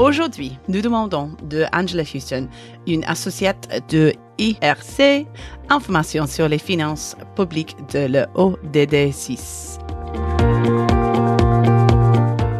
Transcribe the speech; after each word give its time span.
Aujourd'hui, 0.00 0.58
nous 0.66 0.80
demandons 0.80 1.30
de 1.42 1.66
Angela 1.74 2.04
Houston, 2.04 2.48
une 2.86 3.04
associate 3.04 3.68
de 3.90 4.14
IRC, 4.38 5.26
information 5.68 6.26
sur 6.26 6.48
les 6.48 6.56
finances 6.56 7.18
publiques 7.36 7.76
de 7.92 8.06
l'ODD 8.06 9.12
6. 9.12 9.78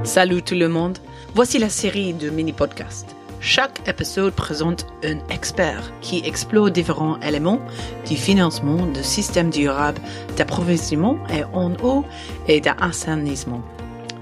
Salut 0.05 0.43
tout 0.43 0.55
le 0.55 0.69
monde. 0.69 0.99
Voici 1.35 1.59
la 1.59 1.71
série 1.71 2.13
de 2.13 2.29
mini-podcasts. 2.29 3.17
Chaque 3.41 3.89
épisode 3.89 4.35
présente 4.35 4.85
un 5.03 5.27
expert 5.31 5.91
qui 6.03 6.19
explore 6.27 6.71
différents 6.71 7.19
éléments 7.21 7.61
du 8.07 8.17
financement 8.17 8.85
de 8.85 9.01
systèmes 9.01 9.49
durables 9.49 10.03
d'approvisionnement 10.37 11.17
et 11.31 11.45
en 11.55 11.73
eau 11.83 12.05
et 12.49 12.61
d'assainissement. 12.61 13.63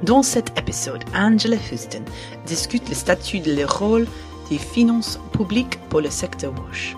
Dans 0.04 0.22
cet 0.22 0.56
épisode, 0.56 1.02
Angela 1.12 1.56
Houston 1.56 2.04
discute 2.46 2.88
le 2.88 2.94
statut 2.94 3.40
de 3.40 3.52
le 3.52 3.66
rôle 3.66 4.06
des 4.48 4.56
finances 4.56 5.18
publiques 5.32 5.76
pour 5.88 6.00
le 6.00 6.08
secteur 6.08 6.52
WASH. 6.52 6.96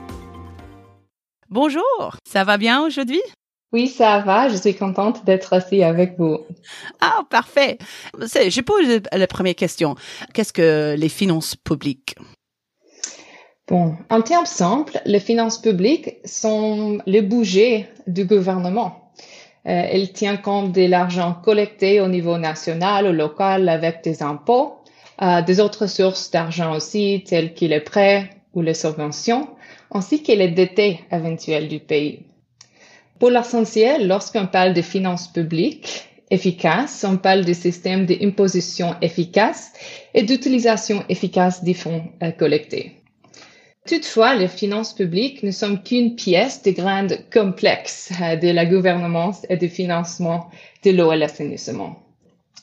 Bonjour, 1.48 2.16
ça 2.28 2.44
va 2.44 2.58
bien 2.58 2.84
aujourd'hui? 2.84 3.22
Oui, 3.72 3.88
ça 3.88 4.20
va. 4.20 4.50
Je 4.50 4.56
suis 4.56 4.74
contente 4.74 5.24
d'être 5.24 5.56
ici 5.56 5.82
avec 5.82 6.18
vous. 6.18 6.40
Ah, 7.00 7.22
parfait. 7.30 7.78
Je 8.18 8.60
pose 8.60 9.00
la 9.10 9.26
première 9.26 9.54
question. 9.54 9.94
Qu'est-ce 10.34 10.52
que 10.52 10.94
les 10.94 11.08
finances 11.08 11.56
publiques? 11.56 12.16
Bon, 13.66 13.96
en 14.10 14.20
termes 14.20 14.46
simples, 14.46 15.00
les 15.06 15.20
finances 15.20 15.58
publiques 15.58 16.16
sont 16.26 16.98
le 17.06 17.20
budget 17.22 17.88
du 18.06 18.26
gouvernement. 18.26 18.99
Euh, 19.66 19.88
elle 19.92 20.12
tient 20.12 20.36
compte 20.36 20.72
de 20.72 20.86
l'argent 20.86 21.36
collecté 21.44 22.00
au 22.00 22.08
niveau 22.08 22.38
national 22.38 23.06
ou 23.06 23.12
local 23.12 23.68
avec 23.68 24.02
des 24.02 24.22
impôts, 24.22 24.76
euh, 25.20 25.42
des 25.42 25.60
autres 25.60 25.86
sources 25.86 26.30
d'argent 26.30 26.74
aussi, 26.74 27.24
telles 27.26 27.52
que 27.52 27.66
les 27.66 27.80
prêts 27.80 28.30
ou 28.54 28.62
les 28.62 28.74
subventions, 28.74 29.48
ainsi 29.90 30.22
que 30.22 30.32
les 30.32 30.48
dettes 30.48 31.00
éventuelles 31.12 31.68
du 31.68 31.78
pays. 31.78 32.20
Pour 33.18 33.30
l'essentiel, 33.30 34.08
lorsqu'on 34.08 34.46
parle 34.46 34.72
de 34.72 34.80
finances 34.80 35.28
publiques 35.28 36.08
efficaces, 36.30 37.04
on 37.06 37.18
parle 37.18 37.44
de 37.44 37.52
systèmes 37.52 38.06
d'imposition 38.06 38.94
efficace 39.02 39.72
et 40.14 40.22
d'utilisation 40.22 41.04
efficace 41.10 41.62
des 41.62 41.74
fonds 41.74 42.04
euh, 42.22 42.30
collectés. 42.30 42.99
Toutefois, 43.86 44.34
les 44.34 44.48
finances 44.48 44.92
publiques 44.92 45.42
ne 45.42 45.50
sont 45.50 45.76
qu'une 45.76 46.14
pièce 46.14 46.62
des 46.62 46.74
grandes 46.74 47.18
complexes 47.32 48.12
euh, 48.20 48.36
de 48.36 48.48
la 48.48 48.66
gouvernance 48.66 49.46
et 49.48 49.56
du 49.56 49.68
financement 49.68 50.50
de 50.84 50.90
l'eau 50.90 51.12
et 51.12 51.16
l'assainissement. 51.16 51.96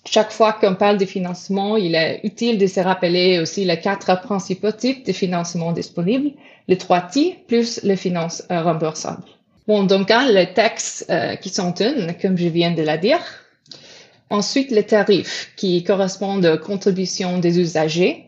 Chaque 0.06 0.32
fois 0.32 0.54
qu'on 0.54 0.76
parle 0.76 0.98
de 0.98 1.06
financement, 1.06 1.76
il 1.76 1.96
est 1.96 2.22
utile 2.24 2.58
de 2.58 2.68
se 2.68 2.80
rappeler 2.80 3.40
aussi 3.40 3.66
les 3.66 3.80
quatre 3.80 4.22
principaux 4.22 4.72
types 4.72 5.06
de 5.06 5.12
financement 5.12 5.74
disponibles, 5.74 6.32
les 6.68 6.78
trois 6.78 7.02
T 7.02 7.40
plus 7.48 7.82
les 7.84 7.98
finances 7.98 8.44
remboursables. 8.50 9.24
Bon, 9.68 9.84
donc, 9.84 10.12
hein, 10.12 10.32
les 10.32 10.54
taxes 10.54 11.06
euh, 11.10 11.36
qui 11.36 11.50
sont 11.50 11.74
une, 11.74 12.16
comme 12.22 12.38
je 12.38 12.48
viens 12.48 12.72
de 12.72 12.84
la 12.84 12.98
dire. 12.98 13.20
Ensuite, 14.30 14.72
les 14.72 14.84
tarifs 14.84 15.52
qui 15.58 15.84
correspondent 15.84 16.46
aux 16.46 16.58
contributions 16.58 17.38
des 17.38 17.60
usagers, 17.60 18.27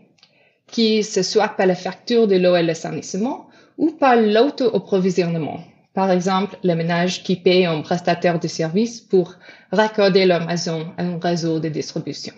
qui 0.72 1.04
se 1.04 1.24
soit 1.24 1.50
par 1.50 1.66
la 1.66 1.76
facture 1.76 2.28
de 2.28 2.36
l'eau 2.36 2.56
et 2.56 2.64
l'assainissement 2.64 3.48
ou 3.78 3.92
par 3.92 4.16
l'auto-approvisionnement. 4.16 5.60
Par 5.94 6.12
exemple, 6.12 6.58
les 6.64 6.76
ménages 6.76 7.24
qui 7.24 7.36
payent 7.36 7.66
un 7.66 7.82
prestataire 7.82 8.40
de 8.40 8.48
services 8.48 9.02
pour 9.02 9.36
raccorder 9.72 10.26
leur 10.26 10.46
maison 10.46 10.88
à 10.98 11.04
un 11.04 11.20
réseau 11.20 11.60
de 11.60 11.70
distribution. 11.70 12.34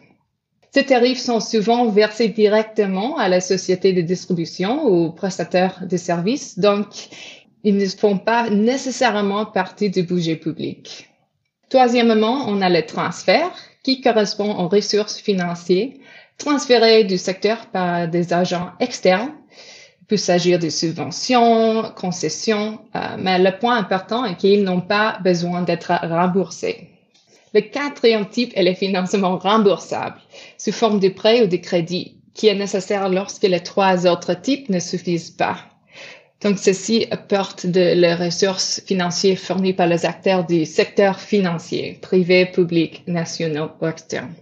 Ces 0.74 0.86
tarifs 0.86 1.20
sont 1.20 1.42
souvent 1.42 1.90
versés 1.90 2.30
directement 2.30 3.18
à 3.18 3.28
la 3.28 3.42
société 3.42 3.92
de 3.92 4.02
distribution 4.02 4.86
ou 4.86 5.12
prestataire 5.12 5.86
de 5.86 5.98
services, 5.98 6.58
donc 6.58 6.88
ils 7.64 7.76
ne 7.76 7.86
font 7.86 8.18
pas 8.18 8.50
nécessairement 8.50 9.46
partie 9.46 9.90
du 9.90 10.04
budget 10.04 10.38
public. 10.38 11.10
Troisièmement, 11.70 12.46
on 12.48 12.62
a 12.62 12.70
le 12.70 12.86
transfert 12.86 13.52
qui 13.84 14.02
correspond 14.02 14.58
aux 14.60 14.70
ressources 14.70 15.18
financières 15.18 15.92
transférées 16.44 17.04
du 17.04 17.18
secteur 17.18 17.68
par 17.68 18.08
des 18.08 18.34
agents 18.34 18.72
externes. 18.80 19.32
Il 20.02 20.08
peut 20.08 20.18
s'agir 20.18 20.58
de 20.58 20.70
subventions, 20.70 21.92
concessions, 21.96 22.80
euh, 22.96 23.00
mais 23.20 23.38
le 23.38 23.58
point 23.58 23.78
important 23.78 24.26
est 24.26 24.36
qu'ils 24.36 24.64
n'ont 24.64 24.82
pas 24.82 25.20
besoin 25.24 25.62
d'être 25.62 25.92
remboursés. 26.02 26.90
Le 27.54 27.62
quatrième 27.62 28.28
type 28.28 28.54
est 28.56 28.64
le 28.64 28.74
financement 28.74 29.38
remboursable 29.38 30.20
sous 30.58 30.72
forme 30.72 31.00
de 31.00 31.10
prêts 31.10 31.44
ou 31.44 31.48
de 31.48 31.58
crédits 31.58 32.18
qui 32.34 32.48
est 32.48 32.56
nécessaire 32.56 33.10
lorsque 33.10 33.44
les 33.44 33.60
trois 33.60 34.08
autres 34.08 34.34
types 34.34 34.70
ne 34.70 34.80
suffisent 34.80 35.32
pas. 35.32 35.58
Donc, 36.42 36.58
ceci 36.58 37.06
apporte 37.12 37.68
de 37.68 37.94
les 37.94 38.16
ressources 38.16 38.82
financières 38.88 39.38
fournies 39.38 39.74
par 39.74 39.86
les 39.86 40.06
acteurs 40.08 40.46
du 40.46 40.66
secteur 40.66 41.20
financier, 41.20 42.00
privé, 42.02 42.48
public, 42.48 43.04
national 43.06 43.70
ou 43.80 43.86
externe. 43.86 44.34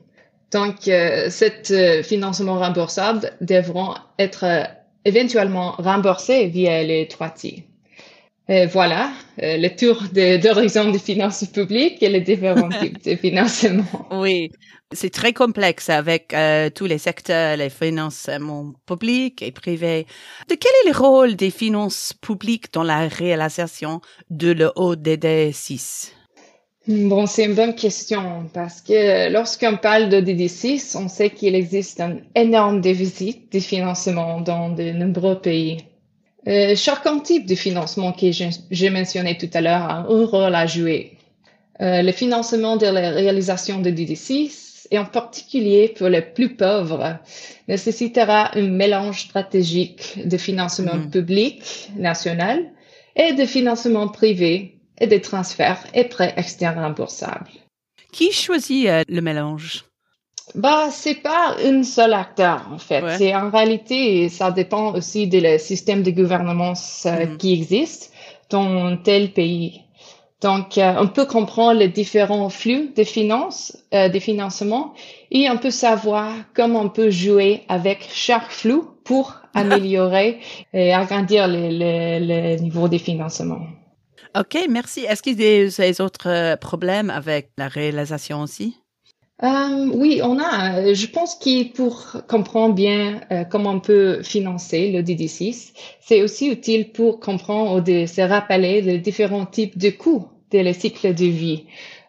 Donc, 0.51 0.87
euh, 0.87 1.29
cet 1.29 1.71
euh, 1.71 2.01
financement 2.03 2.59
remboursable 2.59 3.31
devront 3.41 3.93
être 4.17 4.45
euh, 4.45 4.63
éventuellement 5.05 5.71
remboursés 5.77 6.47
via 6.47 6.83
les 6.83 7.07
trois 7.07 7.29
T. 7.29 7.65
voilà, 8.71 9.11
le 9.37 9.69
tour 9.69 10.01
d'horizon 10.11 10.91
des 10.91 10.99
finances 10.99 11.45
publiques 11.45 12.01
et 12.01 12.09
les 12.09 12.21
différents 12.21 12.69
types 12.69 13.03
de 13.05 13.15
financement. 13.15 14.07
Oui, 14.11 14.49
c'est 14.91 15.11
très 15.11 15.33
complexe 15.33 15.89
avec 15.89 16.33
euh, 16.33 16.71
tous 16.71 16.85
les 16.85 16.97
secteurs, 16.97 17.57
les 17.57 17.69
financements 17.69 18.73
publics 18.87 19.43
et 19.43 19.51
privés. 19.51 20.07
De 20.49 20.55
quel 20.55 20.71
est 20.83 20.89
le 20.89 20.97
rôle 20.97 21.35
des 21.35 21.51
finances 21.51 22.13
publiques 22.19 22.73
dans 22.73 22.81
la 22.81 23.07
réalisation 23.07 24.01
de 24.31 24.51
l'ODD 24.51 25.53
6 25.53 26.15
Bon, 26.89 27.27
c'est 27.27 27.45
une 27.45 27.53
bonne 27.53 27.75
question 27.75 28.49
parce 28.51 28.81
que 28.81 29.31
lorsqu'on 29.31 29.77
parle 29.77 30.09
de 30.09 30.19
DD6, 30.21 30.97
on 30.97 31.07
sait 31.07 31.29
qu'il 31.29 31.53
existe 31.53 32.01
un 32.01 32.17
énorme 32.33 32.81
déficit 32.81 33.53
de 33.53 33.59
financement 33.59 34.41
dans 34.41 34.69
de 34.69 34.89
nombreux 34.89 35.39
pays. 35.39 35.77
Euh, 36.47 36.75
chaque 36.75 37.05
type 37.23 37.45
de 37.45 37.53
financement 37.53 38.11
que 38.11 38.31
j'ai 38.31 38.89
mentionné 38.89 39.37
tout 39.37 39.51
à 39.53 39.61
l'heure 39.61 39.83
a 39.83 39.97
un 39.97 40.25
rôle 40.25 40.55
à 40.55 40.65
jouer. 40.65 41.17
Euh, 41.79 42.01
le 42.01 42.11
financement 42.11 42.75
de 42.75 42.87
la 42.87 43.11
réalisation 43.11 43.81
de 43.81 43.91
DD6 43.91 44.87
et 44.89 44.97
en 44.97 45.05
particulier 45.05 45.89
pour 45.95 46.09
les 46.09 46.23
plus 46.23 46.55
pauvres, 46.55 47.19
nécessitera 47.67 48.57
un 48.57 48.67
mélange 48.67 49.25
stratégique 49.25 50.17
de 50.25 50.37
financement 50.37 50.95
mm-hmm. 50.95 51.11
public 51.11 51.91
national 51.97 52.65
et 53.15 53.33
de 53.33 53.45
financement 53.45 54.07
privé 54.07 54.78
et 54.99 55.07
de 55.07 55.17
transferts 55.17 55.85
et 55.93 56.05
prêts 56.05 56.33
externes 56.37 56.79
remboursables. 56.79 57.49
Qui 58.11 58.31
choisit 58.31 58.87
euh, 58.87 59.03
le 59.07 59.21
mélange? 59.21 59.85
Bah, 60.55 60.89
c'est 60.91 61.21
pas 61.21 61.55
un 61.63 61.83
seul 61.83 62.13
acteur, 62.13 62.67
en 62.71 62.79
fait. 62.79 63.03
C'est 63.17 63.35
en 63.35 63.51
réalité, 63.51 64.29
ça 64.29 64.51
dépend 64.51 64.93
aussi 64.93 65.27
du 65.27 65.41
système 65.59 66.01
de 66.01 66.11
gouvernance 66.11 67.05
euh, 67.05 67.25
mm-hmm. 67.25 67.37
qui 67.37 67.53
existe 67.53 68.13
dans 68.49 68.97
tel 68.97 69.31
pays. 69.31 69.83
Donc, 70.41 70.77
euh, 70.77 70.95
on 70.97 71.07
peut 71.07 71.25
comprendre 71.25 71.79
les 71.79 71.89
différents 71.89 72.49
flux 72.49 72.93
de 72.95 73.03
finances, 73.03 73.77
euh, 73.93 74.07
de 74.07 74.19
financement, 74.19 74.93
et 75.31 75.49
on 75.49 75.57
peut 75.57 75.71
savoir 75.71 76.33
comment 76.53 76.81
on 76.81 76.89
peut 76.89 77.09
jouer 77.09 77.63
avec 77.67 78.07
chaque 78.11 78.49
flux 78.49 78.81
pour 79.03 79.35
améliorer 79.53 80.39
et 80.73 80.93
agrandir 80.93 81.47
le, 81.47 82.57
niveau 82.61 82.87
des 82.87 82.99
financements. 82.99 83.65
OK, 84.37 84.57
merci. 84.69 85.01
Est-ce 85.01 85.21
qu'il 85.21 85.39
y 85.39 85.45
a 85.45 85.67
des, 85.67 86.01
autres 86.01 86.29
euh, 86.29 86.55
problèmes 86.55 87.09
avec 87.09 87.49
la 87.57 87.67
réalisation 87.67 88.41
aussi? 88.41 88.77
Euh, 89.41 89.89
oui, 89.93 90.19
on 90.21 90.37
a. 90.39 90.93
Je 90.93 91.07
pense 91.07 91.35
que 91.35 91.71
pour 91.71 92.17
comprendre 92.27 92.75
bien 92.75 93.21
comment 93.49 93.71
on 93.71 93.79
peut 93.79 94.21
financer 94.21 94.91
le 94.91 95.01
DD6, 95.01 95.71
c'est 96.01 96.21
aussi 96.21 96.49
utile 96.49 96.91
pour 96.91 97.21
comprendre 97.21 97.77
ou 97.77 97.81
de 97.81 98.05
se 98.05 98.19
rappeler 98.19 98.81
les 98.81 98.97
différents 98.97 99.45
types 99.45 99.77
de 99.77 99.91
coûts 99.91 100.27
de 100.51 100.59
le 100.59 100.73
cycle 100.73 101.13
de 101.13 101.25
vie. 101.25 101.65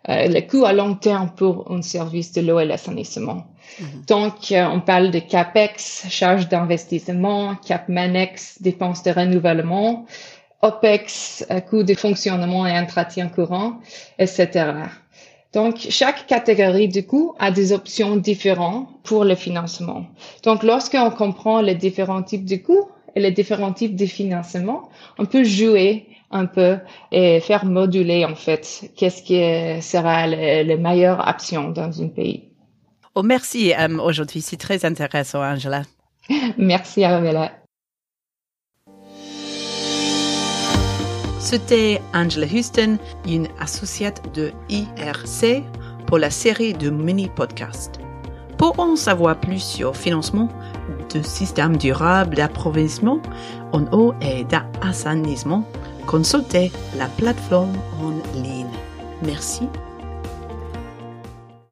Euh, 0.08 0.28
le 0.28 0.40
coût 0.40 0.64
à 0.64 0.72
long 0.72 0.94
terme 0.94 1.30
pour 1.36 1.70
un 1.70 1.82
service 1.82 2.32
de 2.32 2.40
l'eau 2.40 2.58
et 2.58 2.64
l'assainissement. 2.64 3.44
Mhm. 3.78 3.86
Donc, 4.08 4.50
euh, 4.50 4.64
on 4.64 4.80
parle 4.80 5.10
de 5.10 5.18
CAPEX, 5.18 6.06
charges 6.08 6.48
d'investissement, 6.48 7.54
CAPMANEX, 7.56 8.62
dépenses 8.62 9.02
de 9.02 9.10
renouvellement, 9.10 10.06
OPEX, 10.62 11.46
euh, 11.50 11.60
coûts 11.60 11.82
de 11.82 11.94
fonctionnement 11.94 12.66
et 12.66 12.78
entretien 12.78 13.28
courant, 13.28 13.80
etc. 14.18 14.72
Donc, 15.52 15.78
chaque 15.88 16.26
catégorie 16.26 16.88
de 16.88 17.00
coûts 17.00 17.34
a 17.38 17.50
des 17.50 17.72
options 17.72 18.16
différentes 18.16 18.88
pour 19.02 19.24
le 19.24 19.34
financement. 19.34 20.06
Donc, 20.44 20.62
lorsqu'on 20.62 21.10
comprend 21.10 21.60
les 21.60 21.74
différents 21.74 22.22
types 22.22 22.44
de 22.44 22.56
coûts 22.56 22.88
et 23.16 23.20
les 23.20 23.32
différents 23.32 23.72
types 23.72 23.96
de 23.96 24.06
financement, 24.06 24.88
on 25.18 25.26
peut 25.26 25.42
jouer 25.42 26.06
un 26.30 26.46
peu 26.46 26.78
et 27.10 27.40
faire 27.40 27.64
moduler 27.64 28.24
en 28.24 28.36
fait 28.36 28.90
qu'est-ce 28.96 29.22
qui 29.22 29.82
sera 29.82 30.28
la 30.28 30.76
meilleure 30.76 31.26
option 31.26 31.70
dans 31.70 32.00
un 32.00 32.08
pays. 32.08 32.50
Oh, 33.16 33.22
merci 33.22 33.74
euh, 33.74 33.98
aujourd'hui, 33.98 34.40
c'est 34.40 34.56
très 34.56 34.84
intéressant, 34.84 35.42
Angela. 35.42 35.82
Merci 36.58 37.02
Arabella. 37.02 37.50
C'était 41.40 42.02
Angela 42.12 42.46
Houston, 42.46 42.98
une 43.26 43.48
associate 43.58 44.22
de 44.34 44.52
IRC 44.68 45.64
pour 46.06 46.18
la 46.18 46.28
série 46.28 46.74
de 46.74 46.90
mini-podcasts. 46.90 47.98
Pour 48.58 48.78
en 48.78 48.94
savoir 48.94 49.40
plus 49.40 49.58
sur 49.58 49.96
financement 49.96 50.50
de 51.14 51.22
systèmes 51.22 51.78
durables 51.78 52.36
d'approvisionnement 52.36 53.22
en 53.72 53.84
eau 53.90 54.12
et 54.20 54.44
d'assainissement, 54.44 55.64
consultez 56.06 56.70
la 56.98 57.06
plateforme 57.06 57.74
en 58.02 58.10
ligne. 58.38 58.66
Merci 59.22 59.62